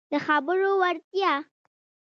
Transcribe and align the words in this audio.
د 0.11 0.13
خبرو 0.25 0.69
وړتیا 0.81 1.33